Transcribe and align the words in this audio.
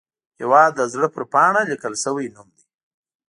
هیواد 0.39 0.71
د 0.75 0.81
زړه 0.93 1.07
پر 1.13 1.23
پاڼه 1.33 1.61
لیکل 1.71 1.93
شوی 2.03 2.27
نوم 2.35 2.47
دی 2.57 2.65